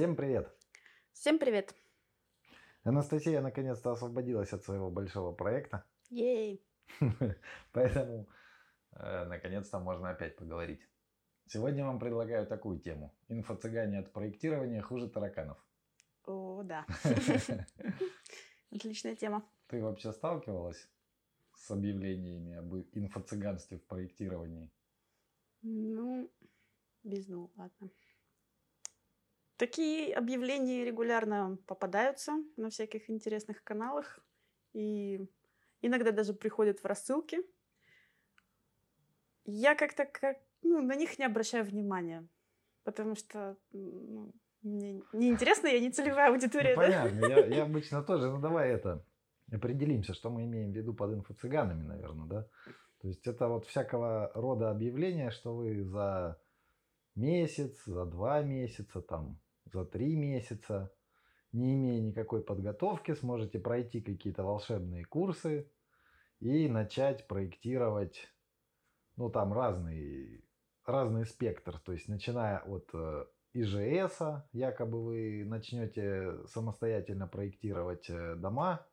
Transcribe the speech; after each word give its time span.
Всем 0.00 0.16
привет! 0.16 0.50
Всем 1.12 1.38
привет! 1.38 1.74
Анастасия 2.84 3.42
наконец-то 3.42 3.90
освободилась 3.90 4.50
от 4.54 4.64
своего 4.64 4.90
большого 4.90 5.30
проекта. 5.30 5.84
Ей! 6.08 6.64
Поэтому 7.72 8.26
э, 8.92 9.24
наконец-то 9.26 9.78
можно 9.78 10.08
опять 10.08 10.36
поговорить. 10.36 10.80
Сегодня 11.44 11.84
вам 11.84 11.98
предлагаю 11.98 12.46
такую 12.46 12.78
тему. 12.80 13.14
Инфо-цыгане 13.28 13.98
от 13.98 14.10
проектирования 14.10 14.80
хуже 14.80 15.06
тараканов. 15.06 15.58
О, 16.24 16.62
да. 16.62 16.86
Отличная 18.70 19.16
тема. 19.16 19.46
Ты 19.66 19.82
вообще 19.82 20.12
сталкивалась 20.12 20.88
с 21.54 21.70
объявлениями 21.70 22.54
об 22.54 22.72
инфо-цыганстве 22.72 23.76
в 23.76 23.84
проектировании? 23.84 24.72
Ну, 25.60 26.32
без 27.04 27.28
ну, 27.28 27.50
ладно. 27.54 27.90
Такие 29.60 30.14
объявления 30.14 30.86
регулярно 30.86 31.58
попадаются 31.66 32.32
на 32.56 32.70
всяких 32.70 33.10
интересных 33.10 33.62
каналах. 33.62 34.18
И 34.72 35.20
иногда 35.82 36.12
даже 36.12 36.32
приходят 36.32 36.80
в 36.80 36.86
рассылки. 36.86 37.40
Я 39.44 39.74
как-то 39.74 40.06
как, 40.06 40.38
ну, 40.62 40.80
на 40.80 40.94
них 40.94 41.18
не 41.18 41.26
обращаю 41.26 41.66
внимания. 41.66 42.26
Потому 42.84 43.14
что 43.16 43.58
ну, 43.72 44.32
мне 44.62 45.02
неинтересно, 45.12 45.66
я 45.66 45.80
не 45.80 45.90
целевая 45.90 46.30
аудитория. 46.30 46.74
Ну, 46.74 46.80
понятно, 46.80 47.26
я, 47.26 47.44
я 47.44 47.62
обычно 47.64 48.02
тоже. 48.02 48.30
Ну 48.30 48.40
давай 48.40 48.70
это 48.70 49.04
определимся, 49.52 50.14
что 50.14 50.30
мы 50.30 50.46
имеем 50.46 50.72
в 50.72 50.74
виду 50.74 50.94
под 50.94 51.12
инфо-цыганами, 51.12 51.82
наверное, 51.82 52.26
да? 52.26 52.48
То 53.02 53.08
есть 53.08 53.26
это 53.26 53.46
вот 53.48 53.66
всякого 53.66 54.32
рода 54.34 54.70
объявления, 54.70 55.30
что 55.30 55.54
вы 55.54 55.84
за 55.84 56.40
месяц, 57.14 57.84
за 57.84 58.06
два 58.06 58.40
месяца, 58.40 59.02
там, 59.02 59.38
за 59.72 59.84
три 59.84 60.16
месяца, 60.16 60.92
не 61.52 61.74
имея 61.74 62.00
никакой 62.00 62.42
подготовки, 62.42 63.14
сможете 63.14 63.58
пройти 63.58 64.00
какие-то 64.00 64.44
волшебные 64.44 65.04
курсы 65.04 65.70
и 66.38 66.68
начать 66.68 67.26
проектировать, 67.26 68.28
ну 69.16 69.30
там 69.30 69.52
разный, 69.52 70.44
разный 70.84 71.26
спектр, 71.26 71.78
то 71.78 71.92
есть 71.92 72.08
начиная 72.08 72.58
от 72.60 72.88
э, 72.94 73.26
ИЖС, 73.52 74.20
якобы 74.52 75.02
вы 75.02 75.44
начнете 75.44 76.46
самостоятельно 76.46 77.26
проектировать 77.26 78.08
э, 78.08 78.36
дома, 78.36 78.86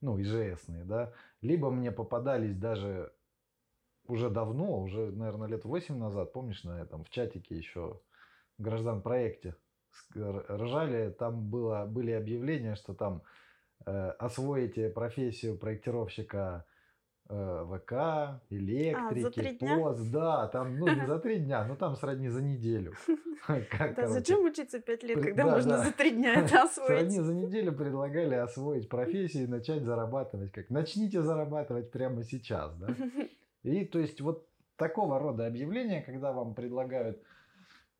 ну, 0.00 0.20
ИЖСные, 0.20 0.84
да, 0.84 1.12
либо 1.40 1.70
мне 1.70 1.92
попадались 1.92 2.56
даже 2.56 3.12
уже 4.06 4.28
давно, 4.28 4.80
уже, 4.80 5.12
наверное, 5.12 5.48
лет 5.48 5.64
8 5.64 5.96
назад, 5.96 6.32
помнишь, 6.32 6.64
на 6.64 6.80
этом, 6.80 7.04
в 7.04 7.10
чатике 7.10 7.56
еще, 7.56 8.00
в 8.58 8.62
граждан 8.62 9.02
проекте 9.02 9.54
рожали, 10.14 11.10
там 11.10 11.48
было, 11.50 11.86
были 11.86 12.12
объявления, 12.12 12.74
что 12.74 12.94
там 12.94 13.22
э, 13.86 14.10
освоите 14.18 14.88
профессию 14.88 15.58
проектировщика 15.58 16.64
э, 17.28 17.66
ВК, 17.66 18.42
электрики, 18.50 19.64
а, 19.64 19.76
пост, 19.76 20.10
да, 20.10 20.48
там, 20.48 20.78
ну, 20.78 20.88
не 20.88 21.06
за 21.06 21.18
три 21.18 21.38
дня, 21.38 21.64
но 21.64 21.76
там 21.76 21.96
сродни 21.96 22.28
за 22.28 22.42
неделю. 22.42 22.94
Да 23.48 24.06
зачем 24.06 24.44
учиться 24.44 24.80
пять 24.80 25.02
лет, 25.02 25.22
когда 25.22 25.46
можно 25.46 25.78
за 25.78 25.92
три 25.92 26.10
дня 26.10 26.34
это 26.44 26.62
освоить? 26.62 26.88
Сродни 26.88 27.20
за 27.20 27.34
неделю 27.34 27.72
предлагали 27.72 28.34
освоить 28.34 28.88
профессию 28.88 29.44
и 29.44 29.46
начать 29.46 29.82
зарабатывать. 29.82 30.52
Как 30.52 30.70
начните 30.70 31.22
зарабатывать 31.22 31.90
прямо 31.90 32.22
сейчас, 32.22 32.74
да? 32.76 32.94
И 33.62 33.84
то 33.86 33.98
есть 33.98 34.20
вот 34.20 34.46
такого 34.76 35.18
рода 35.18 35.46
объявления, 35.46 36.02
когда 36.02 36.32
вам 36.32 36.54
предлагают 36.54 37.22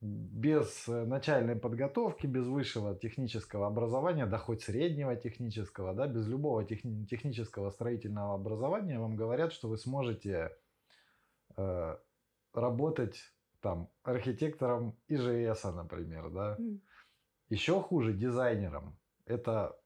без 0.01 0.89
э, 0.89 1.05
начальной 1.05 1.56
подготовки, 1.56 2.27
без 2.27 2.47
высшего 2.47 2.95
технического 2.95 3.67
образования, 3.67 4.27
да 4.27 4.39
хоть 4.39 4.62
среднего 4.62 5.15
технического, 5.15 5.95
да, 5.95 6.07
без 6.07 6.27
любого 6.27 6.65
техни- 6.65 7.05
технического 7.05 7.70
строительного 7.70 8.34
образования, 8.34 8.98
вам 8.98 9.17
говорят, 9.17 9.53
что 9.53 9.69
вы 9.69 9.77
сможете 9.77 10.57
э, 11.57 11.97
работать 12.55 13.20
там 13.61 13.91
архитектором 14.02 14.97
ИЖС, 15.08 15.64
например, 15.64 16.30
да. 16.30 16.57
Mm. 16.58 16.80
Еще 17.51 17.83
хуже 17.83 18.14
дизайнером. 18.14 18.98
Это 19.27 19.79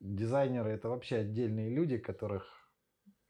дизайнеры, 0.00 0.70
это 0.70 0.88
вообще 0.88 1.16
отдельные 1.16 1.68
люди, 1.68 1.98
которых 1.98 2.70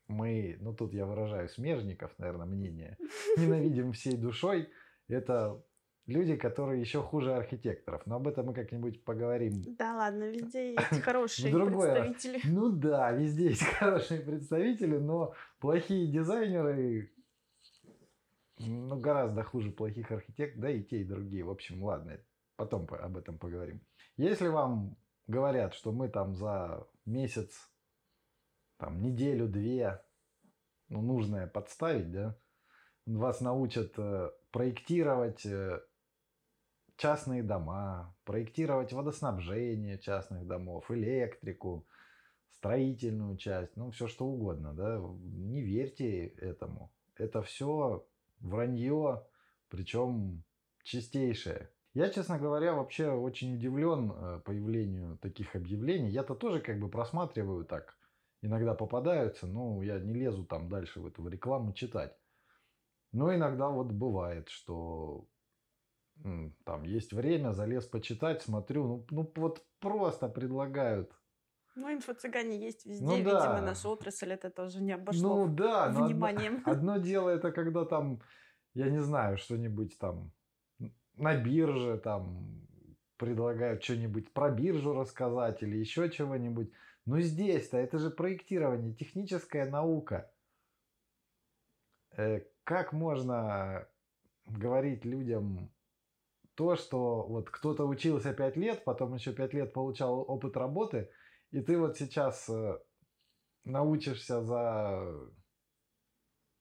мы, 0.06 0.56
ну 0.60 0.72
тут 0.72 0.94
я 0.94 1.04
выражаю 1.04 1.48
смежников, 1.48 2.16
наверное, 2.18 2.46
мнение, 2.46 2.96
ненавидим 3.36 3.92
всей 3.92 4.16
душой. 4.16 4.70
Это 5.08 5.62
люди, 6.08 6.36
которые 6.36 6.80
еще 6.80 7.02
хуже 7.02 7.34
архитекторов. 7.34 8.04
Но 8.06 8.16
об 8.16 8.26
этом 8.26 8.46
мы 8.46 8.54
как-нибудь 8.54 9.04
поговорим. 9.04 9.62
Да 9.78 9.94
ладно, 9.94 10.24
везде 10.24 10.72
есть 10.72 11.02
хорошие 11.02 11.52
представители. 11.52 12.40
Ну 12.44 12.70
да, 12.70 13.12
везде 13.12 13.50
есть 13.50 13.62
хорошие 13.78 14.20
представители, 14.20 14.96
но 14.96 15.34
плохие 15.60 16.10
дизайнеры 16.10 17.12
ну, 18.58 18.98
гораздо 18.98 19.44
хуже 19.44 19.70
плохих 19.70 20.10
архитекторов, 20.10 20.62
да 20.62 20.70
и 20.70 20.82
те, 20.82 21.02
и 21.02 21.04
другие. 21.04 21.44
В 21.44 21.50
общем, 21.50 21.84
ладно, 21.84 22.18
потом 22.56 22.88
об 22.90 23.16
этом 23.16 23.38
поговорим. 23.38 23.80
Если 24.16 24.48
вам 24.48 24.96
говорят, 25.26 25.74
что 25.74 25.92
мы 25.92 26.08
там 26.08 26.34
за 26.34 26.88
месяц, 27.04 27.70
там 28.78 29.00
неделю-две, 29.02 30.02
ну, 30.88 31.02
нужное 31.02 31.46
подставить, 31.46 32.10
да, 32.10 32.38
вас 33.06 33.40
научат 33.40 33.92
э, 33.98 34.30
проектировать 34.50 35.44
э, 35.46 35.80
частные 36.98 37.42
дома, 37.42 38.14
проектировать 38.24 38.92
водоснабжение 38.92 39.98
частных 39.98 40.46
домов, 40.46 40.90
электрику, 40.90 41.86
строительную 42.50 43.36
часть, 43.36 43.76
ну 43.76 43.90
все 43.90 44.08
что 44.08 44.26
угодно, 44.26 44.74
да, 44.74 45.00
не 45.22 45.62
верьте 45.62 46.26
этому. 46.26 46.92
Это 47.16 47.40
все 47.42 48.04
вранье, 48.40 49.24
причем 49.68 50.42
чистейшее. 50.82 51.70
Я, 51.94 52.10
честно 52.10 52.38
говоря, 52.38 52.74
вообще 52.74 53.10
очень 53.10 53.54
удивлен 53.54 54.12
э, 54.12 54.40
появлению 54.44 55.18
таких 55.18 55.56
объявлений. 55.56 56.10
Я-то 56.10 56.34
тоже 56.34 56.60
как 56.60 56.78
бы 56.78 56.88
просматриваю 56.88 57.64
так. 57.64 57.96
Иногда 58.42 58.74
попадаются, 58.74 59.46
но 59.46 59.82
я 59.82 59.98
не 59.98 60.14
лезу 60.14 60.44
там 60.44 60.68
дальше 60.68 61.00
в 61.00 61.06
эту 61.06 61.26
рекламу 61.26 61.72
читать. 61.72 62.16
Но 63.10 63.34
иногда 63.34 63.68
вот 63.68 63.90
бывает, 63.90 64.48
что 64.48 65.26
там 66.64 66.82
есть 66.84 67.12
время, 67.12 67.52
залез 67.52 67.86
почитать, 67.86 68.42
смотрю, 68.42 68.86
ну, 68.86 69.06
ну 69.10 69.32
вот 69.36 69.64
просто 69.80 70.28
предлагают. 70.28 71.12
Ну, 71.74 71.92
инфо-цыгане 71.92 72.58
есть 72.58 72.86
везде, 72.86 73.04
ну, 73.04 73.12
да. 73.12 73.16
видимо, 73.18 73.60
наша 73.60 73.88
отрасль 73.88 74.32
это 74.32 74.50
тоже 74.50 74.82
не 74.82 74.92
обошло 74.92 75.46
ну, 75.46 75.54
да, 75.54 75.88
вниманием. 75.90 76.56
Одно, 76.66 76.72
одно 76.72 76.96
дело 76.96 77.28
это 77.28 77.52
когда 77.52 77.84
там, 77.84 78.20
я 78.74 78.90
не 78.90 78.98
знаю, 78.98 79.38
что-нибудь 79.38 79.98
там 79.98 80.32
на 81.14 81.36
бирже 81.36 81.98
там 81.98 82.66
предлагают 83.16 83.82
что-нибудь 83.82 84.32
про 84.32 84.50
биржу 84.50 84.94
рассказать 84.94 85.62
или 85.62 85.76
еще 85.76 86.10
чего-нибудь. 86.10 86.72
Но 87.06 87.20
здесь-то 87.20 87.76
это 87.76 87.98
же 87.98 88.10
проектирование, 88.10 88.94
техническая 88.94 89.68
наука. 89.68 90.30
Э, 92.16 92.42
как 92.64 92.92
можно 92.92 93.88
говорить 94.46 95.04
людям 95.04 95.70
то, 96.58 96.74
что 96.74 97.22
вот 97.22 97.50
кто-то 97.50 97.84
учился 97.84 98.34
5 98.34 98.56
лет, 98.56 98.82
потом 98.84 99.14
еще 99.14 99.32
5 99.32 99.54
лет 99.54 99.72
получал 99.72 100.24
опыт 100.28 100.56
работы, 100.56 101.08
и 101.52 101.60
ты 101.60 101.78
вот 101.78 101.96
сейчас 101.96 102.48
э, 102.48 102.78
научишься 103.64 104.42
за 104.42 105.08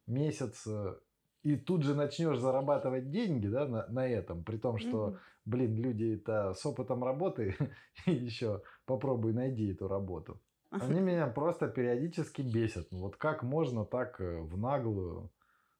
месяц 0.06 0.68
э, 0.68 1.00
и 1.42 1.56
тут 1.56 1.82
же 1.82 1.96
начнешь 1.96 2.38
зарабатывать 2.38 3.10
деньги 3.10 3.48
да, 3.48 3.68
на, 3.68 3.88
на 3.88 4.08
этом, 4.08 4.44
при 4.44 4.58
том, 4.58 4.78
что, 4.78 5.08
mm-hmm. 5.08 5.20
блин, 5.46 5.76
люди-то 5.78 6.54
с 6.54 6.64
опытом 6.64 7.04
работы 7.04 7.56
еще 8.06 8.62
попробуй 8.86 9.34
найди 9.34 9.72
эту 9.72 9.88
работу. 9.88 10.40
Они 10.70 11.00
меня 11.02 11.26
просто 11.26 11.70
периодически 11.70 12.44
бесят. 12.44 12.92
Ну, 12.92 13.00
вот 13.00 13.16
как 13.16 13.42
можно 13.42 13.84
так 13.84 14.22
э, 14.22 14.42
в 14.42 14.60
наглую 14.60 15.32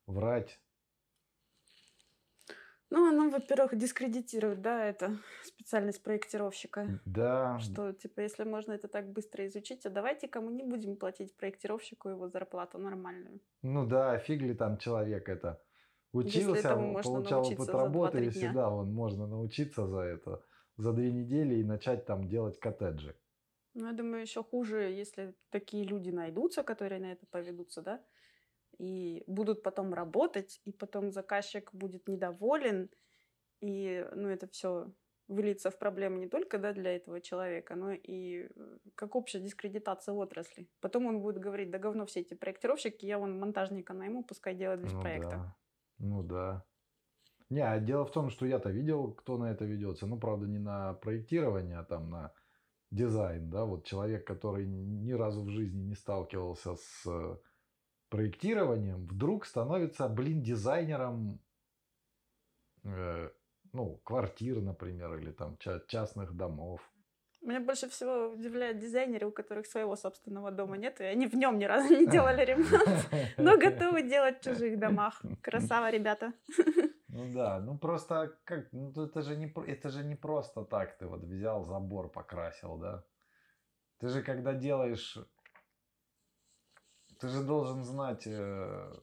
врать 0.08 0.60
ну, 2.90 3.10
оно, 3.10 3.30
во-первых, 3.30 3.76
дискредитирует, 3.78 4.62
да, 4.62 4.86
это 4.86 5.18
специальность 5.44 6.04
проектировщика. 6.04 7.00
Да. 7.06 7.60
Что, 7.60 7.94
типа, 7.94 8.22
если 8.22 8.44
можно 8.44 8.74
это 8.74 8.88
так 8.88 9.12
быстро 9.12 9.46
изучить, 9.48 9.86
а 9.86 9.90
давайте 9.90 10.28
кому 10.28 10.50
не 10.50 10.64
будем 10.64 10.96
платить 10.96 11.36
проектировщику 11.36 12.10
его 12.10 12.28
зарплату 12.30 12.78
нормальную. 12.78 13.42
Ну 13.62 13.86
да, 13.86 14.18
фиг 14.20 14.42
ли 14.42 14.54
там 14.54 14.78
человек 14.78 15.30
это 15.30 15.62
учился, 16.14 16.76
получал 17.04 17.46
опыт 17.46 17.70
работы, 17.70 18.20
если 18.20 18.48
да, 18.54 18.70
он 18.70 18.94
можно 18.94 19.28
научиться 19.28 19.88
за 19.88 20.00
это 20.00 20.42
за 20.78 20.94
две 20.94 21.12
недели 21.12 21.56
и 21.56 21.64
начать 21.64 22.06
там 22.06 22.28
делать 22.28 22.60
коттеджи. 22.60 23.16
Ну, 23.74 23.88
я 23.88 23.94
думаю, 23.94 24.22
еще 24.22 24.44
хуже, 24.44 24.92
если 24.92 25.36
такие 25.50 25.84
люди 25.84 26.10
найдутся, 26.10 26.64
которые 26.64 27.02
на 27.02 27.12
это 27.12 27.26
поведутся, 27.28 27.82
да, 27.82 28.02
и 28.78 29.24
будут 29.28 29.64
потом 29.64 29.94
работать, 29.94 30.62
и 30.66 30.72
потом 30.72 31.12
заказчик 31.12 31.74
будет 31.74 32.08
недоволен, 32.08 32.90
и 33.62 34.08
ну, 34.14 34.30
это 34.30 34.48
все 34.48 34.92
выльется 35.28 35.72
в 35.72 35.78
проблемы 35.78 36.20
не 36.20 36.28
только 36.28 36.58
да, 36.58 36.74
для 36.74 36.96
этого 36.96 37.20
человека, 37.20 37.76
но 37.76 37.92
и 37.92 38.48
э, 38.56 38.78
как 38.96 39.16
общая 39.16 39.40
дискредитация 39.40 40.14
отрасли. 40.14 40.70
Потом 40.80 41.06
он 41.06 41.22
будет 41.22 41.38
говорить, 41.38 41.70
да 41.70 41.80
говно 41.80 42.06
все 42.06 42.22
эти 42.22 42.34
проектировщики, 42.34 43.06
я 43.06 43.18
вон 43.18 43.40
монтажника 43.40 43.94
найму, 43.94 44.24
пускай 44.24 44.56
делает 44.56 44.82
весь 44.82 44.94
Ну 44.94 45.02
проекта. 45.02 45.30
да. 45.30 45.56
Ну 46.00 46.24
да. 46.24 46.66
Не, 47.50 47.62
а 47.62 47.80
дело 47.80 48.06
в 48.06 48.12
том, 48.12 48.30
что 48.30 48.46
я-то 48.46 48.70
видел, 48.70 49.14
кто 49.14 49.38
на 49.38 49.52
это 49.52 49.66
ведется. 49.66 50.06
Ну, 50.06 50.20
правда, 50.20 50.48
не 50.48 50.60
на 50.60 50.94
проектирование, 50.94 51.80
а 51.80 51.84
там 51.84 52.10
на 52.10 52.34
дизайн, 52.92 53.50
да. 53.50 53.66
Вот 53.66 53.86
человек, 53.86 54.28
который 54.28 54.66
ни 54.66 55.12
разу 55.12 55.44
в 55.44 55.50
жизни 55.50 55.82
не 55.84 55.96
сталкивался 55.96 56.76
с 56.76 57.06
э, 57.06 57.38
проектированием, 58.10 59.06
вдруг 59.06 59.46
становится, 59.46 60.08
блин, 60.08 60.42
дизайнером, 60.42 61.40
э, 62.84 63.30
ну, 63.74 63.98
квартир, 64.04 64.62
например, 64.62 65.16
или 65.16 65.32
там 65.32 65.58
ча- 65.58 65.82
частных 65.88 66.36
домов. 66.36 66.82
Меня 67.42 67.62
больше 67.62 67.88
всего 67.88 68.30
удивляют 68.30 68.80
дизайнеры, 68.80 69.28
у 69.28 69.32
которых 69.32 69.68
своего 69.68 69.96
собственного 69.96 70.52
дома 70.52 70.78
нет, 70.78 71.00
и 71.00 71.04
они 71.04 71.28
в 71.28 71.36
нем 71.36 71.60
ни 71.60 71.66
разу 71.66 71.94
не 71.96 72.08
делали 72.08 72.44
ремонт, 72.44 73.10
но 73.38 73.58
готовы 73.58 74.02
делать 74.02 74.40
в 74.40 74.44
чужих 74.44 74.80
домах. 74.80 75.22
Красава, 75.42 75.90
ребята. 75.92 76.34
Ну 77.08 77.34
да, 77.34 77.60
ну 77.60 77.78
просто 77.78 78.38
как, 78.44 78.72
ну 78.74 78.92
это 78.92 79.22
же 79.22 79.38
не, 79.38 79.54
это 79.68 79.90
же 79.90 80.04
не 80.04 80.16
просто 80.16 80.66
так 80.66 80.98
ты 80.98 81.08
вот 81.08 81.22
взял 81.24 81.64
забор 81.64 82.10
покрасил, 82.10 82.78
да? 82.78 83.04
Ты 84.00 84.10
же 84.10 84.22
когда 84.22 84.54
делаешь, 84.54 85.18
ты 87.20 87.28
же 87.28 87.44
должен 87.44 87.84
знать 87.84 88.24
э, 88.26 88.94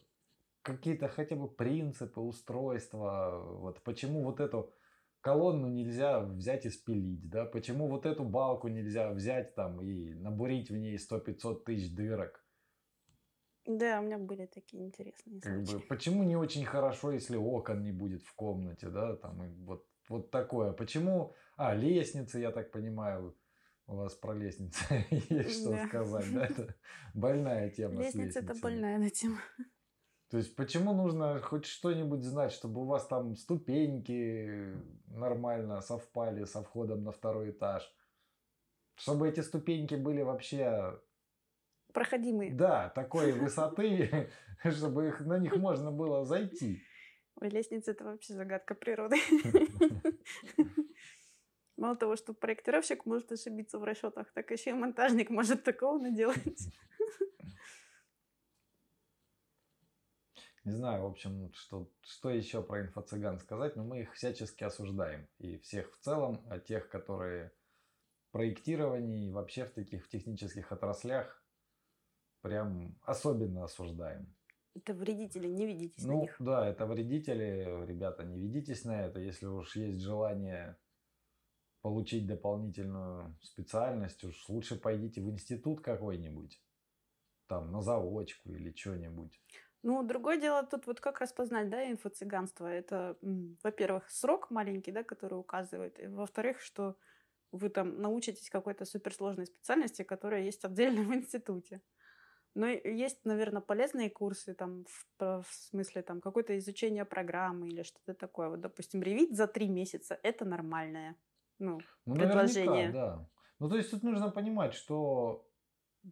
какие-то 0.63 1.09
хотя 1.09 1.37
бы 1.37 1.49
принципы 1.49 2.21
устройства, 2.21 3.43
вот 3.45 3.83
почему 3.83 4.23
вот 4.25 4.41
эту 4.41 4.73
колонну 5.21 5.69
нельзя 5.69 6.21
взять 6.21 6.67
и 6.67 6.71
спилить, 6.71 7.29
да? 7.29 7.47
Почему 7.47 7.89
вот 7.89 8.07
эту 8.07 8.25
балку 8.25 8.69
нельзя 8.69 9.11
взять 9.11 9.55
там 9.55 9.81
и 9.81 10.15
набурить 10.15 10.71
в 10.71 10.77
ней 10.77 10.97
100-500 10.97 11.65
тысяч 11.65 11.95
дырок? 11.95 12.45
Да, 13.67 14.01
у 14.01 14.03
меня 14.03 14.19
были 14.19 14.45
такие 14.45 14.85
интересные 14.85 15.41
Как 15.41 15.63
бы, 15.63 15.81
почему 15.81 16.23
не 16.23 16.37
очень 16.37 16.67
хорошо, 16.67 17.13
если 17.13 17.37
окон 17.37 17.83
не 17.83 17.93
будет 17.93 18.23
в 18.23 18.35
комнате, 18.35 18.91
да, 18.91 19.17
там 19.17 19.43
и 19.43 19.49
вот, 19.65 19.87
вот 20.09 20.31
такое. 20.31 20.73
Почему, 20.73 21.35
а, 21.57 21.75
лестницы, 21.75 22.39
я 22.41 22.51
так 22.51 22.71
понимаю, 22.71 23.35
у 23.87 23.97
вас 23.97 24.15
про 24.15 24.35
лестницы 24.35 25.07
есть 25.11 25.61
что 25.61 25.71
Да. 25.73 25.87
сказать, 25.87 26.33
да, 26.33 26.47
это 26.47 26.75
больная 27.15 27.71
тема 27.71 28.01
Лестница 28.01 28.41
это 28.41 28.55
больная 28.55 28.99
на 28.99 29.11
тема. 29.11 29.39
То 30.31 30.39
есть, 30.39 30.57
почему 30.57 30.95
нужно 30.95 31.39
хоть 31.41 31.65
что-нибудь 31.67 32.25
знать, 32.25 32.51
чтобы 32.51 32.81
у 32.81 32.87
вас 32.87 33.07
там 33.07 33.37
ступеньки 33.37 34.75
нормально 35.07 35.81
совпали 35.81 36.45
со 36.45 36.63
входом 36.63 37.05
на 37.05 37.13
второй 37.13 37.51
этаж? 37.51 37.89
Чтобы 38.97 39.29
эти 39.29 39.41
ступеньки 39.41 39.95
были 39.95 40.23
вообще 40.23 41.01
Проходимые. 41.93 42.53
да, 42.53 42.89
такой 42.89 43.33
высоты, 43.33 44.31
чтобы 44.71 45.09
их, 45.09 45.21
на 45.21 45.39
них 45.39 45.57
можно 45.57 45.93
было 45.93 46.25
зайти. 46.25 46.83
Ой, 47.41 47.49
лестница 47.51 47.91
это 47.93 48.05
вообще 48.05 48.35
загадка 48.35 48.75
природы. 48.75 49.17
Мало 51.77 51.97
того, 51.97 52.17
что 52.17 52.35
проектировщик 52.35 53.05
может 53.05 53.33
ошибиться 53.33 53.79
в 53.79 53.85
расчетах, 53.85 54.33
так 54.33 54.51
еще 54.51 54.71
и 54.71 54.75
монтажник 54.75 55.31
может 55.31 55.65
такого 55.65 55.99
наделать. 55.99 56.69
Не 60.65 60.73
знаю, 60.73 61.03
в 61.03 61.07
общем, 61.07 61.53
что, 61.53 61.91
что 62.03 62.31
еще 62.31 62.63
про 62.63 62.81
инфо-цыган 62.87 63.39
сказать, 63.39 63.77
но 63.77 63.85
мы 63.85 64.01
их 64.01 64.15
всячески 64.15 64.65
осуждаем. 64.65 65.29
И 65.39 65.59
всех 65.59 65.93
в 65.93 65.99
целом, 65.99 66.43
а 66.49 66.59
тех, 66.59 66.89
которые 66.89 67.53
в 68.29 68.33
проектировании 68.33 69.29
и 69.29 69.33
вообще 69.33 69.65
в 69.67 69.73
таких 69.73 70.07
в 70.07 70.09
технических 70.09 70.73
отраслях 70.73 71.45
прям 72.43 72.99
особенно 73.03 73.65
осуждаем. 73.65 74.35
Это 74.75 74.95
вредители, 74.95 75.47
не 75.49 75.67
ведитесь 75.67 76.09
на 76.09 76.15
Ну 76.15 76.21
них. 76.23 76.37
да, 76.39 76.67
это 76.69 76.87
вредители, 76.87 77.85
ребята, 77.87 78.25
не 78.25 78.39
ведитесь 78.41 78.85
на 78.85 79.03
это, 79.07 79.21
если 79.21 79.47
уж 79.47 79.77
есть 79.77 80.01
желание 80.01 80.79
получить 81.85 82.27
дополнительную 82.27 83.37
специальность, 83.43 84.25
уж 84.25 84.49
лучше 84.49 84.81
пойдите 84.81 85.21
в 85.21 85.29
институт 85.29 85.83
какой-нибудь, 85.83 86.59
там 87.47 87.71
на 87.73 87.83
заочку 87.83 88.55
или 88.55 88.75
что-нибудь. 88.75 89.39
Ну, 89.83 90.03
другое 90.03 90.41
дело, 90.41 90.63
тут 90.63 90.87
вот 90.87 91.01
как 91.01 91.21
распознать, 91.21 91.69
да, 91.69 91.85
инфо-цыганство. 91.93 92.67
Это, 92.67 93.19
во-первых, 93.63 94.09
срок 94.09 94.51
маленький, 94.51 94.93
да, 94.93 95.05
который 95.05 95.39
указывает. 95.39 96.01
И, 96.01 96.07
во-вторых, 96.07 96.63
что 96.63 96.97
вы 97.53 97.69
там 97.69 98.01
научитесь 98.01 98.49
какой-то 98.49 98.87
суперсложной 98.87 99.45
специальности, 99.45 100.05
которая 100.05 100.41
есть 100.41 100.65
отдельно 100.65 101.03
в 101.03 101.15
институте. 101.15 101.83
Но 102.55 102.67
есть, 102.67 103.27
наверное, 103.27 103.61
полезные 103.61 104.09
курсы, 104.09 104.55
там, 104.55 104.87
в, 104.87 105.43
в 105.43 105.47
смысле, 105.51 106.01
там, 106.01 106.23
какое-то 106.23 106.57
изучение 106.57 107.05
программы 107.05 107.69
или 107.69 107.83
что-то 107.83 108.15
такое. 108.15 108.49
Вот, 108.49 108.61
допустим, 108.63 109.03
ревит 109.03 109.37
за 109.37 109.47
три 109.47 109.69
месяца– 109.69 110.19
это 110.23 110.47
нормальное. 110.47 111.15
Ну, 111.59 111.81
Ну, 112.07 112.15
предложение. 112.15 112.91
да. 112.93 113.29
Ну, 113.59 113.69
то 113.69 113.77
есть 113.77 113.91
тут 113.91 114.03
нужно 114.03 114.31
понимать, 114.31 114.75
что 114.75 115.47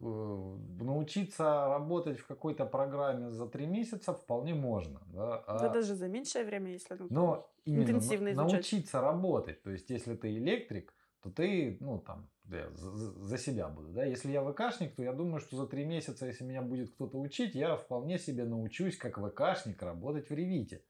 э, 0.01 0.05
научиться 0.05 1.45
работать 1.69 2.19
в 2.19 2.27
какой-то 2.27 2.65
программе 2.65 3.31
за 3.31 3.47
три 3.47 3.67
месяца 3.67 4.15
вполне 4.15 4.55
можно. 4.55 5.03
Да, 5.07 5.39
а- 5.47 5.59
да 5.59 5.69
даже 5.69 5.95
за 5.95 6.09
меньшее 6.09 6.45
время, 6.45 6.73
если... 6.73 6.95
Ну, 6.99 7.07
Но 7.11 7.53
именно 7.65 7.83
интенсивно 7.83 8.33
изучать. 8.33 8.53
научиться 8.53 9.01
работать. 9.01 9.63
То 9.63 9.71
есть, 9.71 9.91
если 9.91 10.15
ты 10.15 10.35
электрик, 10.39 10.95
то 11.21 11.31
ты, 11.31 11.77
ну, 11.81 11.99
там, 11.99 12.31
я 12.49 12.71
за 12.73 13.39
себя 13.39 13.69
буду, 13.69 13.89
да. 13.93 14.05
Если 14.05 14.31
я 14.33 14.43
ВКшник, 14.43 14.97
то 14.97 15.03
я 15.03 15.13
думаю, 15.13 15.41
что 15.41 15.57
за 15.57 15.67
три 15.67 15.85
месяца, 15.85 16.27
если 16.27 16.45
меня 16.45 16.63
будет 16.63 16.95
кто-то 16.95 17.19
учить, 17.19 17.55
я 17.55 17.77
вполне 17.77 18.19
себе 18.19 18.45
научусь, 18.45 18.97
как 18.97 19.19
ВКшник, 19.19 19.83
работать 19.83 20.31
в 20.31 20.33
Ревите. 20.35 20.83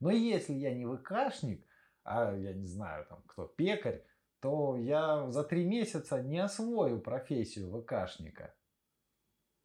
Но 0.00 0.10
если 0.10 0.54
я 0.54 0.72
не 0.74 0.86
ВКшник, 0.86 1.66
а 2.04 2.34
я 2.36 2.52
не 2.52 2.66
знаю, 2.66 3.06
там, 3.06 3.22
кто 3.26 3.46
пекарь, 3.46 4.04
то 4.40 4.76
я 4.76 5.30
за 5.30 5.42
три 5.42 5.64
месяца 5.64 6.22
не 6.22 6.38
освою 6.38 7.00
профессию 7.00 7.70
ВКшника. 7.70 8.54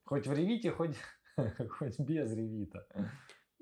Хоть 0.06 0.26
в 0.26 0.34
Ревите, 0.34 0.72
хоть, 0.72 0.96
хоть 1.70 2.00
без 2.00 2.34
Ревита. 2.34 2.88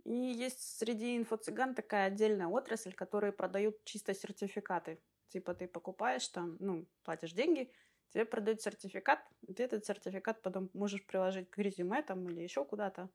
И 0.06 0.13
есть 0.13 0.77
среди 0.77 1.18
инфо-цыган 1.18 1.75
такая 1.75 2.07
отдельная 2.07 2.47
отрасль, 2.47 2.94
которые 2.94 3.33
продают 3.33 3.83
чисто 3.83 4.13
сертификаты. 4.13 5.01
Типа 5.27 5.53
ты 5.53 5.68
покупаешь 5.68 6.27
там, 6.30 6.56
ну, 6.59 6.88
платишь 7.03 7.33
деньги, 7.33 7.71
тебе 8.11 8.23
продают 8.23 8.61
сертификат, 8.61 9.19
и 9.42 9.54
ты 9.54 9.63
этот 9.63 9.85
сертификат 9.85 10.42
потом 10.42 10.69
можешь 10.73 11.06
приложить 11.06 11.49
к 11.49 11.57
резюме 11.57 12.04
там 12.04 12.30
или 12.30 12.42
еще 12.42 12.63
куда-то. 12.63 13.09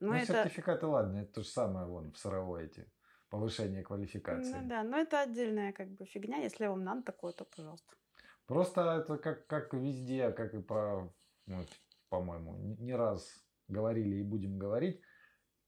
Но 0.00 0.08
Ну, 0.08 0.14
это... 0.14 0.42
сертификаты, 0.44 0.86
ладно, 0.86 1.18
это 1.18 1.34
то 1.34 1.42
же 1.42 1.48
самое, 1.48 1.86
вон, 1.86 2.12
в 2.12 2.18
сыровой 2.18 2.66
эти, 2.66 2.90
повышение 3.30 3.82
квалификации. 3.82 4.60
Ну 4.60 4.68
да, 4.68 4.82
но 4.82 4.98
это 4.98 5.20
отдельная 5.20 5.72
как 5.72 5.88
бы 5.90 6.04
фигня. 6.06 6.38
Если 6.38 6.66
вам 6.66 6.84
надо 6.84 7.02
такое, 7.02 7.32
то 7.32 7.44
пожалуйста. 7.44 7.94
Просто 8.46 9.02
это 9.02 9.18
как, 9.18 9.46
как 9.46 9.74
везде, 9.74 10.30
как 10.32 10.54
и 10.54 10.62
про, 10.62 11.12
ну, 11.46 11.64
по-моему, 12.08 12.76
не 12.78 12.94
раз 12.94 13.44
говорили 13.68 14.16
и 14.16 14.22
будем 14.22 14.58
говорить, 14.58 15.02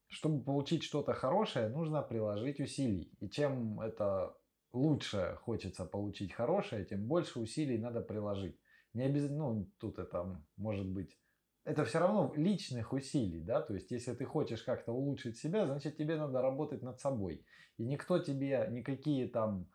чтобы 0.08 0.42
получить 0.42 0.82
что-то 0.82 1.12
хорошее, 1.12 1.68
нужно 1.68 2.02
приложить 2.02 2.60
усилий. 2.60 3.12
И 3.20 3.28
чем 3.28 3.80
это 3.80 4.34
лучше 4.72 5.38
хочется 5.42 5.84
получить 5.84 6.32
хорошее, 6.32 6.84
тем 6.84 7.06
больше 7.06 7.38
усилий 7.38 7.78
надо 7.78 8.00
приложить. 8.00 8.58
Не 8.94 9.04
обязательно, 9.04 9.52
ну, 9.52 9.70
тут 9.78 9.98
это 9.98 10.42
может 10.56 10.88
быть, 10.88 11.16
это 11.64 11.84
все 11.84 11.98
равно 11.98 12.32
личных 12.36 12.92
усилий, 12.92 13.42
да, 13.42 13.60
то 13.60 13.74
есть 13.74 13.90
если 13.90 14.14
ты 14.14 14.24
хочешь 14.24 14.62
как-то 14.62 14.92
улучшить 14.92 15.38
себя, 15.38 15.66
значит 15.66 15.96
тебе 15.96 16.16
надо 16.16 16.40
работать 16.40 16.82
над 16.82 17.00
собой. 17.00 17.44
И 17.76 17.84
никто 17.84 18.18
тебе 18.18 18.66
никакие 18.70 19.28
там 19.28 19.68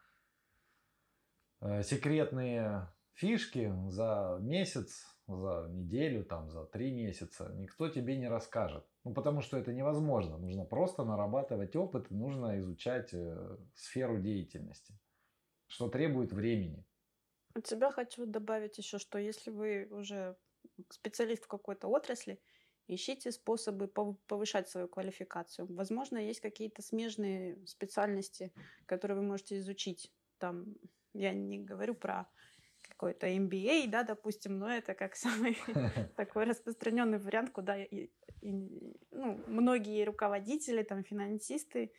э, 1.62 1.84
секретные 1.84 2.88
фишки 3.14 3.74
за 3.90 4.38
месяц, 4.42 5.06
за 5.28 5.68
неделю, 5.70 6.24
там, 6.24 6.50
за 6.50 6.66
три 6.66 6.92
месяца 6.92 7.52
никто 7.56 7.90
тебе 7.90 8.18
не 8.18 8.28
расскажет. 8.28 8.86
Ну, 9.04 9.14
потому 9.14 9.42
что 9.42 9.58
это 9.58 9.74
невозможно. 9.74 10.38
Нужно 10.38 10.66
просто 10.66 11.04
нарабатывать 11.04 11.76
опыт, 11.76 12.12
нужно 12.12 12.60
изучать 12.60 13.14
э, 13.14 13.58
сферу 13.76 14.20
деятельности, 14.20 14.94
что 15.68 15.90
требует 15.90 16.34
времени. 16.34 16.86
От 17.54 17.68
себя 17.68 17.92
хочу 17.92 18.26
добавить 18.26 18.78
еще, 18.78 19.00
что 19.00 19.18
если 19.18 19.50
вы 19.50 19.88
уже 19.90 20.36
специалист 20.90 21.44
в 21.44 21.48
какой-то 21.48 21.88
отрасли, 21.88 22.40
ищите 22.88 23.32
способы 23.32 23.86
пов- 23.86 24.18
повышать 24.28 24.70
свою 24.70 24.88
квалификацию. 24.88 25.68
Возможно, 25.74 26.18
есть 26.18 26.40
какие-то 26.40 26.82
смежные 26.82 27.58
специальности, 27.66 28.52
которые 28.86 29.18
вы 29.18 29.24
можете 29.24 29.58
изучить. 29.58 30.12
Там, 30.38 30.76
я 31.14 31.34
не 31.34 31.60
говорю 31.60 31.96
про 31.96 32.28
какой-то 32.90 33.28
MBA, 33.28 33.88
да, 33.88 34.04
допустим, 34.04 34.60
но 34.60 34.70
это 34.70 34.94
как 34.94 35.16
самый 35.56 35.58
такой 36.16 36.44
распространенный 36.46 37.18
вариант, 37.20 37.52
куда 37.52 37.84
и- 37.84 38.10
и- 38.42 38.96
ну, 39.12 39.44
многие 39.48 40.04
руководители, 40.06 40.84
там, 40.84 41.04
финансисты 41.04 41.92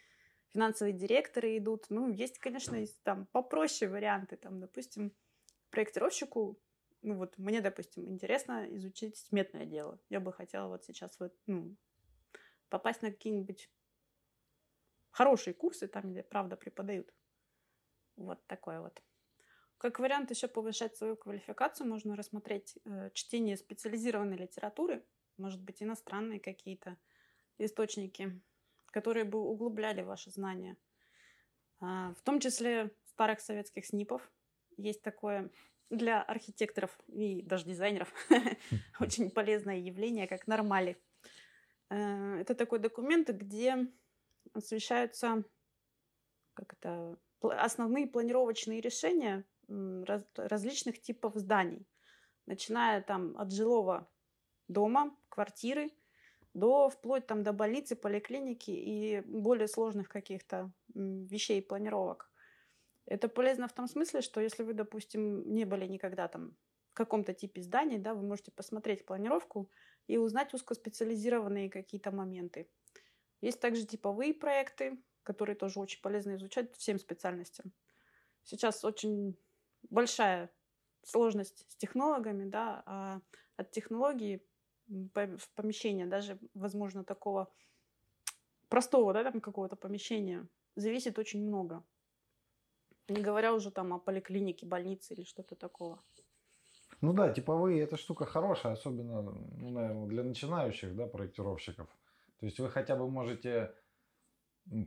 финансовые 0.53 0.95
директоры 0.95 1.59
идут. 1.59 1.87
Ну, 1.91 2.09
есть, 2.09 2.39
конечно, 2.39 2.77
есть 2.77 3.03
там 3.03 3.27
попроще 3.27 3.91
варианты. 3.91 4.37
Там, 4.37 4.61
допустим, 4.61 5.13
проектировщику, 5.71 6.59
ну 7.03 7.15
вот 7.17 7.37
мне, 7.39 7.61
допустим, 7.61 8.09
интересно 8.09 8.67
изучить 8.77 9.17
сметное 9.17 9.67
дело. 9.67 9.99
Я 10.09 10.21
бы 10.21 10.33
хотела 10.33 10.69
вот 10.69 10.85
сейчас 10.85 11.19
вот, 11.21 11.35
ну, 11.47 11.77
попасть 12.69 13.03
на 13.03 13.11
какие-нибудь 13.11 13.71
хорошие 15.11 15.55
курсы, 15.55 15.89
там, 15.89 16.11
где 16.11 16.23
правда 16.23 16.57
преподают. 16.57 17.13
Вот 18.17 18.45
такое 18.47 18.81
вот. 18.81 19.03
Как 19.79 19.99
вариант 19.99 20.31
еще 20.31 20.49
повышать 20.49 20.97
свою 20.97 21.17
квалификацию, 21.17 21.87
можно 21.87 22.17
рассмотреть 22.17 22.79
э, 22.85 23.11
чтение 23.13 23.57
специализированной 23.57 24.37
литературы, 24.37 25.05
может 25.37 25.61
быть, 25.61 25.83
иностранные 25.83 26.41
какие-то 26.41 26.97
источники, 27.59 28.41
которые 28.87 29.25
бы 29.25 29.39
углубляли 29.39 30.03
ваши 30.03 30.31
знания. 30.31 30.77
А, 31.81 32.15
в 32.15 32.23
том 32.23 32.41
числе 32.41 32.91
старых 33.05 33.41
советских 33.41 33.87
СНИПов. 33.87 34.23
Есть 34.77 35.03
такое 35.03 35.51
для 35.91 36.23
архитекторов 36.23 36.99
и 37.09 37.43
даже 37.43 37.65
дизайнеров 37.65 38.13
очень 39.01 39.31
полезное 39.31 39.79
явление, 39.79 40.27
как 40.27 40.47
нормали. 40.47 40.97
Э, 41.91 42.41
это 42.41 42.55
такой 42.55 42.79
документ, 42.79 43.29
где 43.29 43.87
освещаются 44.53 45.45
как 46.57 46.73
это, 46.73 47.19
основные 47.41 48.07
планировочные 48.07 48.81
решения 48.81 49.45
раз, 49.69 50.25
различных 50.37 51.01
типов 51.01 51.35
зданий, 51.37 51.87
начиная 52.47 53.03
там 53.03 53.37
от 53.39 53.53
жилого 53.53 54.11
дома, 54.69 55.15
квартиры, 55.29 55.91
до 56.55 56.89
вплоть 56.89 57.27
там 57.27 57.43
до 57.43 57.53
больницы, 57.53 57.95
поликлиники 57.95 58.71
и 58.71 59.21
более 59.27 59.69
сложных 59.69 60.09
каких-то 60.09 60.73
вещей, 60.95 61.61
планировок. 61.61 62.31
Это 63.07 63.29
полезно 63.29 63.69
в 63.69 63.73
том 63.73 63.87
смысле, 63.87 64.21
что 64.21 64.41
если 64.41 64.65
вы, 64.65 64.75
допустим, 64.75 65.55
не 65.55 65.65
были 65.65 65.87
никогда 65.87 66.29
там 66.29 66.57
в 66.91 66.95
каком-то 66.95 67.33
типе 67.35 67.63
зданий, 67.63 67.99
да, 67.99 68.15
вы 68.15 68.23
можете 68.23 68.51
посмотреть 68.51 69.07
планировку 69.07 69.71
и 70.09 70.19
узнать 70.19 70.55
узкоспециализированные 70.55 71.71
какие-то 71.71 72.11
моменты. 72.11 72.69
Есть 73.41 73.61
также 73.61 73.87
типовые 73.87 74.35
проекты, 74.35 74.99
которые 75.23 75.57
тоже 75.57 75.79
очень 75.79 76.01
полезно 76.01 76.35
изучать 76.35 76.75
всем 76.77 76.99
специальностям. 76.99 77.73
Сейчас 78.43 78.85
очень 78.85 79.37
большая 79.91 80.51
сложность 81.03 81.65
с 81.71 81.77
технологами, 81.77 82.49
да, 82.49 82.83
а 82.87 83.21
от 83.57 83.71
технологии 83.71 84.43
в 84.89 85.51
помещение, 85.55 86.07
даже, 86.07 86.39
возможно, 86.55 87.05
такого 87.05 87.53
простого, 88.69 89.13
да, 89.13 89.25
там 89.25 89.41
какого-то 89.41 89.77
помещения, 89.77 90.47
зависит 90.77 91.19
очень 91.19 91.47
много. 91.47 91.85
Не 93.09 93.23
говоря 93.23 93.55
уже 93.55 93.71
там 93.71 93.93
о 93.93 93.99
поликлинике, 93.99 94.67
больнице 94.67 95.15
или 95.15 95.25
что-то 95.25 95.55
такого. 95.55 95.99
Ну 97.01 97.13
да, 97.13 97.31
типовые 97.31 97.83
эта 97.83 97.97
штука 97.97 98.25
хорошая, 98.25 98.73
особенно, 98.73 99.23
ну, 99.23 99.71
наверное, 99.71 100.07
для 100.07 100.25
начинающих, 100.25 100.97
да, 100.97 101.07
проектировщиков. 101.07 101.89
То 102.41 102.47
есть 102.47 102.59
вы 102.59 102.71
хотя 102.71 102.97
бы 102.97 103.09
можете 103.09 103.75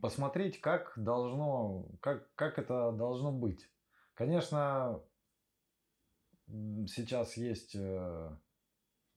посмотреть, 0.02 0.60
как 0.60 0.94
должно, 0.96 1.86
как, 2.02 2.34
как 2.36 2.60
это 2.60 2.92
должно 2.92 3.32
быть. 3.32 3.70
Конечно, 4.14 5.02
сейчас 6.48 7.38
есть, 7.38 7.76
э, 7.76 8.36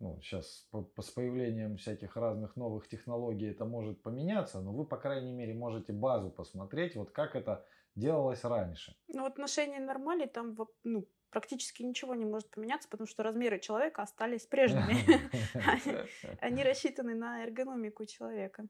ну, 0.02 0.21
сейчас 0.21 0.68
с 1.00 1.11
появлением 1.11 1.76
всяких 1.76 2.16
разных 2.16 2.56
новых 2.56 2.88
технологий 2.88 3.49
это 3.49 3.64
может 3.64 4.02
поменяться, 4.02 4.61
но 4.61 4.73
вы, 4.73 4.85
по 4.85 4.97
крайней 4.97 5.32
мере, 5.32 5.54
можете 5.54 5.92
базу 5.92 6.28
посмотреть, 6.28 6.97
вот 6.97 7.12
как 7.12 7.37
это 7.37 7.64
делалось 7.94 8.42
раньше. 8.44 8.97
Ну, 9.09 9.23
в 9.23 9.26
отношении 9.26 9.78
нормали 9.78 10.26
там 10.26 10.56
ну, 10.82 11.06
практически 11.30 11.85
ничего 11.85 12.16
не 12.16 12.25
может 12.25 12.50
поменяться, 12.50 12.88
потому 12.88 13.06
что 13.06 13.23
размеры 13.23 13.61
человека 13.61 14.02
остались 14.02 14.44
прежними. 14.44 14.97
Они 16.40 16.64
рассчитаны 16.64 17.14
на 17.14 17.44
эргономику 17.44 18.04
человека. 18.04 18.66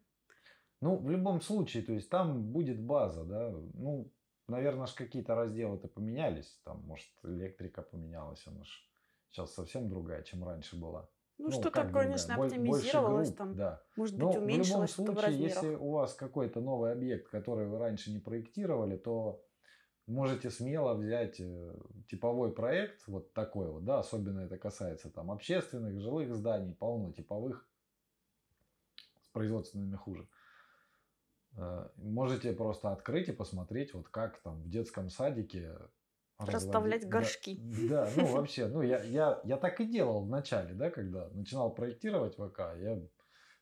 Ну, 0.82 0.98
в 0.98 1.10
любом 1.10 1.40
случае, 1.40 1.82
то 1.82 1.94
есть 1.94 2.10
там 2.10 2.52
будет 2.52 2.78
база, 2.78 3.24
да, 3.24 3.50
ну, 3.72 4.12
наверное, 4.48 4.86
ж 4.86 4.92
какие-то 4.92 5.34
разделы-то 5.34 5.88
поменялись. 5.88 6.60
Там, 6.64 6.82
может, 6.82 7.08
электрика 7.22 7.80
поменялась, 7.80 8.46
она 8.46 8.64
ж 8.64 8.86
сейчас 9.30 9.54
совсем 9.54 9.88
другая, 9.88 10.22
чем 10.24 10.44
раньше 10.44 10.76
была. 10.76 11.08
Ну, 11.42 11.49
ну 11.49 11.61
что-то, 11.61 11.84
конечно, 11.88 12.37
оптимизировалось 12.37 13.28
групп, 13.28 13.38
там. 13.38 13.56
Да. 13.56 13.82
Может 13.96 14.14
быть, 14.14 14.22
Но 14.22 14.40
уменьшилось 14.40 14.92
в 14.92 14.99
любом 15.00 15.16
случае, 15.16 15.38
если 15.38 15.75
у 15.75 15.90
вас 15.90 16.14
какой-то 16.14 16.61
новый 16.61 16.92
объект, 16.92 17.28
который 17.30 17.66
вы 17.66 17.78
раньше 17.78 18.12
не 18.12 18.20
проектировали, 18.20 18.96
то 18.96 19.44
можете 20.06 20.50
смело 20.50 20.94
взять 20.94 21.40
э, 21.40 21.75
типовой 22.08 22.52
проект, 22.52 23.06
вот 23.08 23.32
такой 23.32 23.72
вот, 23.72 23.84
да, 23.84 23.99
особенно 23.99 24.40
это 24.40 24.56
касается 24.56 25.11
там 25.11 25.32
общественных, 25.32 26.00
жилых 26.00 26.32
зданий, 26.32 26.75
полно 26.75 27.12
типовых, 27.12 27.66
с 29.22 29.28
производственными 29.32 29.96
хуже. 29.96 30.28
Э, 31.56 31.88
можете 31.96 32.52
просто 32.52 32.92
открыть 32.92 33.28
и 33.28 33.32
посмотреть, 33.32 33.94
вот 33.94 34.08
как 34.08 34.40
там 34.42 34.62
в 34.62 34.68
детском 34.68 35.11
садике 35.11 35.76
Расставлять 36.46 37.08
горшки. 37.08 37.58
Да, 37.88 38.04
да, 38.04 38.11
ну 38.16 38.26
вообще, 38.32 38.66
ну 38.66 38.82
я, 38.82 39.02
я, 39.02 39.40
я 39.44 39.56
так 39.56 39.80
и 39.80 39.84
делал 39.84 40.25
в 40.25 40.28
начале, 40.28 40.75
да, 40.75 40.90
когда 40.90 41.28
начинал 41.30 41.75
проектировать 41.75 42.37
ВК. 42.37 42.61
Я 42.78 43.00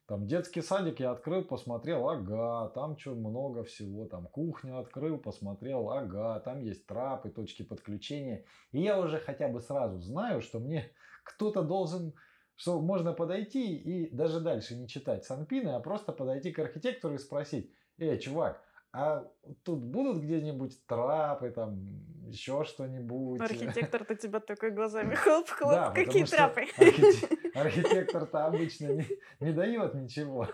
там 0.06 0.26
детский 0.26 0.60
садик 0.60 0.99
я 0.99 1.12
открыл, 1.12 1.44
посмотрел, 1.44 2.08
ага, 2.08 2.68
там 2.75 2.99
что 2.99 3.14
много 3.14 3.62
всего, 3.62 4.06
там 4.06 4.26
кухню 4.26 4.80
открыл, 4.80 5.18
посмотрел, 5.18 5.88
ага, 5.90 6.40
там 6.40 6.58
есть 6.60 6.84
трапы, 6.87 7.30
точки 7.30 7.62
подключения. 7.62 8.44
И 8.72 8.82
я 8.82 8.99
уже 8.99 9.18
хотя 9.18 9.46
бы 9.46 9.60
сразу 9.60 10.00
знаю, 10.00 10.40
что 10.40 10.58
мне 10.58 10.90
кто-то 11.22 11.62
должен 11.62 12.14
что 12.56 12.78
можно 12.78 13.14
подойти 13.14 13.75
и 13.75 14.14
даже 14.14 14.38
дальше 14.38 14.76
не 14.76 14.87
читать 14.87 15.25
санпины, 15.25 15.70
а 15.70 15.80
просто 15.80 16.12
подойти 16.12 16.52
к 16.52 16.58
архитектору 16.58 17.14
и 17.14 17.18
спросить, 17.18 17.72
эй, 17.96 18.18
чувак, 18.18 18.62
а 18.92 19.25
тут 19.62 19.85
будут 19.85 20.23
где-нибудь 20.23 20.85
трапы, 20.87 21.50
там, 21.50 21.78
еще 22.26 22.64
что-нибудь? 22.64 23.40
Архитектор-то 23.40 24.16
тебя 24.16 24.40
только 24.40 24.70
глазами 24.70 25.14
хлоп-хлоп, 25.16 25.73
да, 25.73 25.90
какие 25.90 26.25
трапы? 26.25 26.62
Архитектор-то 27.54 28.47
обычно 28.47 28.87
не, 28.87 29.06
не 29.40 29.52
дает 29.52 29.94
ничего. 29.94 30.49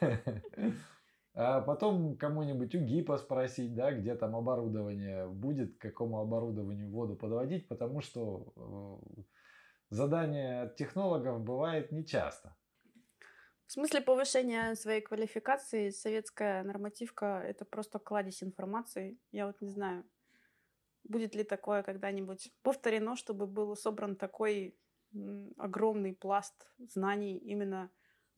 А 1.34 1.62
потом 1.62 2.14
кому-нибудь 2.18 2.74
у 2.74 2.80
ГИПа 2.80 3.16
спросить, 3.16 3.74
да, 3.74 3.90
где 3.90 4.14
там 4.14 4.36
оборудование 4.36 5.26
будет, 5.26 5.78
к 5.78 5.80
какому 5.80 6.20
оборудованию 6.20 6.90
воду 6.90 7.16
подводить, 7.16 7.66
потому 7.68 8.02
что 8.02 8.52
э, 8.54 9.22
задание 9.88 10.64
от 10.64 10.76
технологов 10.76 11.40
бывает 11.40 11.90
нечасто. 11.90 12.54
В 13.72 13.74
смысле 13.74 14.02
повышения 14.02 14.74
своей 14.74 15.00
квалификации 15.00 15.88
советская 15.88 16.62
нормативка– 16.62 17.40
это 17.46 17.64
просто 17.64 17.98
кладезь 17.98 18.42
информации. 18.42 19.18
Я 19.30 19.46
вот 19.46 19.62
не 19.62 19.70
знаю, 19.70 20.04
будет 21.04 21.34
ли 21.34 21.42
такое 21.42 21.82
когда-нибудь 21.82 22.52
повторено, 22.62 23.16
чтобы 23.16 23.46
был 23.46 23.74
собран 23.74 24.14
такой 24.14 24.76
огромный 25.56 26.14
пласт 26.14 26.70
знаний 26.80 27.38
именно 27.38 27.90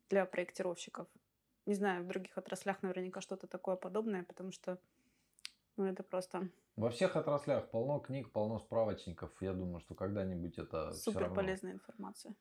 для 0.09 0.25
проектировщиков. 0.25 1.05
Не 1.65 1.73
знаю, 1.73 2.05
в 2.05 2.07
других 2.07 2.37
отраслях 2.37 2.81
наверняка 2.81 3.19
что-то 3.19 3.45
такое 3.45 3.75
подобное, 3.75 4.23
потому 4.23 4.53
что 4.53 4.79
ну, 5.75 5.83
это 5.83 6.01
просто... 6.03 6.47
Во 6.77 6.89
всех 6.89 7.17
отраслях 7.17 7.69
полно 7.71 7.99
книг, 7.99 8.31
полно 8.31 8.59
справочников. 8.59 9.31
Я 9.41 9.51
думаю, 9.51 9.81
что 9.81 9.95
когда-нибудь 9.95 10.57
это 10.57 10.93
Супер 10.93 11.33
полезная 11.33 11.73
информация. 11.73 12.33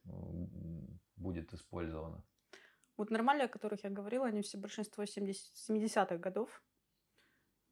будет 1.16 1.52
использовано. 1.52 2.22
Вот 2.96 3.10
нормальные, 3.10 3.46
о 3.46 3.48
которых 3.48 3.84
я 3.84 3.90
говорила, 3.90 4.26
они 4.26 4.42
все 4.42 4.58
большинство 4.58 5.04
70-х 5.04 6.16
годов. 6.18 6.62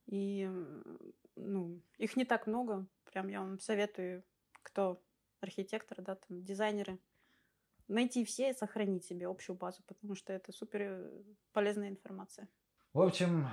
И 0.05 0.49
ну, 1.35 1.81
их 1.97 2.15
не 2.17 2.25
так 2.25 2.47
много. 2.47 2.85
Прям 3.05 3.27
я 3.27 3.39
вам 3.39 3.59
советую, 3.59 4.23
кто 4.61 5.01
архитектор, 5.39 6.01
да, 6.01 6.15
там, 6.15 6.43
дизайнеры, 6.43 6.99
найти 7.87 8.25
все 8.25 8.49
и 8.49 8.53
сохранить 8.53 9.05
себе 9.05 9.27
общую 9.27 9.55
базу, 9.55 9.83
потому 9.87 10.15
что 10.15 10.33
это 10.33 10.51
супер 10.51 10.81
э, 10.81 11.23
полезная 11.51 11.89
информация. 11.89 12.47
В 12.93 13.01
общем, 13.01 13.47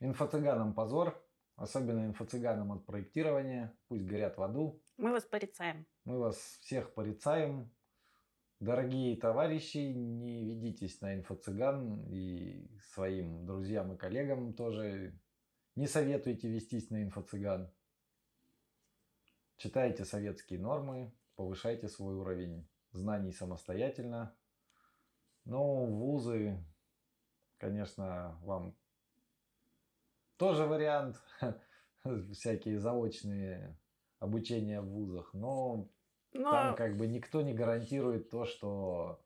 инфо-цыганам 0.00 0.74
позор, 0.74 1.22
особенно 1.56 2.06
инфо-цыганам 2.06 2.72
от 2.72 2.84
проектирования. 2.84 3.76
Пусть 3.88 4.04
горят 4.04 4.36
в 4.36 4.42
аду. 4.42 4.82
Мы 4.96 5.12
вас 5.12 5.24
порицаем. 5.24 5.86
Мы 6.04 6.18
вас 6.18 6.36
всех 6.36 6.94
порицаем. 6.94 7.70
Дорогие 8.62 9.16
товарищи, 9.16 9.78
не 9.78 10.44
ведитесь 10.44 11.00
на 11.00 11.16
инфо-цыган 11.16 12.06
и 12.08 12.70
своим 12.92 13.44
друзьям 13.44 13.92
и 13.92 13.96
коллегам 13.96 14.54
тоже 14.54 15.18
не 15.74 15.88
советуйте 15.88 16.48
вестись 16.48 16.88
на 16.88 17.02
инфо-цыган. 17.02 17.72
Читайте 19.56 20.04
советские 20.04 20.60
нормы, 20.60 21.12
повышайте 21.34 21.88
свой 21.88 22.14
уровень 22.14 22.68
знаний 22.92 23.32
самостоятельно. 23.32 24.32
Но 25.44 25.84
вузы, 25.84 26.64
конечно, 27.56 28.38
вам 28.42 28.76
тоже 30.36 30.66
вариант. 30.66 31.20
Всякие 32.32 32.78
заочные 32.78 33.76
обучения 34.20 34.80
в 34.80 34.86
вузах. 34.86 35.34
Но, 35.34 35.90
но 36.32 36.50
там 36.50 36.74
как 36.76 36.96
бы 36.96 37.06
никто 37.06 37.42
не 37.42 37.54
гарантирует 37.54 38.30
то, 38.30 38.44
что 38.44 39.20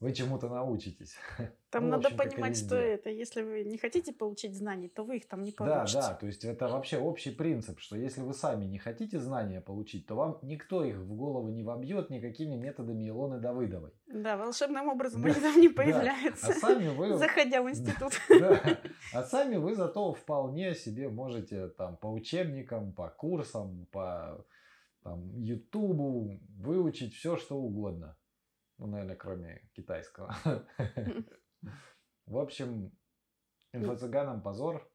вы 0.00 0.12
чему-то 0.12 0.48
научитесь. 0.48 1.16
Там 1.70 1.84
ну, 1.84 1.90
надо 1.90 2.08
общем, 2.08 2.18
понимать, 2.18 2.56
что 2.56 2.76
это. 2.76 3.10
Если 3.10 3.42
вы 3.42 3.64
не 3.64 3.76
хотите 3.76 4.12
получить 4.12 4.56
знаний, 4.56 4.88
то 4.88 5.04
вы 5.04 5.18
их 5.18 5.28
там 5.28 5.42
не 5.42 5.52
получите. 5.52 6.00
Да, 6.00 6.08
да, 6.08 6.14
то 6.14 6.26
есть 6.26 6.42
это 6.44 6.66
вообще 6.66 6.96
общий 6.96 7.30
принцип, 7.30 7.80
что 7.80 7.94
если 7.94 8.22
вы 8.22 8.32
сами 8.32 8.64
не 8.64 8.78
хотите 8.78 9.18
знания 9.18 9.60
получить, 9.60 10.06
то 10.06 10.14
вам 10.14 10.38
никто 10.40 10.82
их 10.82 10.96
в 10.96 11.14
голову 11.14 11.48
не 11.48 11.62
вобьет 11.62 12.08
никакими 12.08 12.54
методами 12.54 13.06
Илоны 13.06 13.38
Давыдовой. 13.38 13.90
Да, 14.06 14.38
волшебным 14.38 14.88
образом 14.88 15.20
да, 15.20 15.28
они 15.28 15.40
там 15.40 15.60
не 15.60 15.68
появляются, 15.68 16.46
да. 16.46 16.54
а 16.54 16.56
сами 16.58 16.88
вы... 16.88 17.14
заходя 17.18 17.62
в 17.62 17.68
институт. 17.68 18.12
Да, 18.40 18.78
а 19.12 19.24
сами 19.24 19.56
вы 19.56 19.74
зато 19.74 20.14
вполне 20.14 20.74
себе 20.74 21.10
можете 21.10 21.68
там 21.68 21.98
по 21.98 22.06
учебникам, 22.06 22.92
по 22.92 23.10
курсам, 23.10 23.86
по 23.90 24.42
там, 25.02 25.36
Ютубу 25.38 26.40
выучить 26.58 27.14
все, 27.14 27.36
что 27.36 27.56
угодно. 27.56 28.16
Ну, 28.78 28.86
наверное, 28.86 29.16
кроме 29.16 29.68
китайского. 29.74 30.34
В 32.26 32.38
общем, 32.38 32.92
инфо-цыганам 33.72 34.42
позор. 34.42 34.90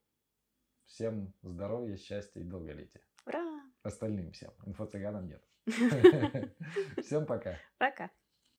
Всем 0.85 1.33
здоровья, 1.41 1.97
счастья 1.97 2.41
и 2.41 2.43
долголетия. 2.43 3.01
Ура! 3.25 3.63
Остальным 3.83 4.31
всем. 4.31 4.51
Инфо-цыганам 4.65 5.27
нет. 5.27 5.43
Всем 7.01 7.25
пока. 7.25 7.57
Пока. 7.77 8.09